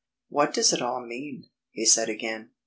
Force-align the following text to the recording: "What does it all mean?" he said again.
"What 0.29 0.51
does 0.55 0.73
it 0.73 0.81
all 0.81 1.05
mean?" 1.05 1.51
he 1.69 1.85
said 1.85 2.09
again. 2.09 2.53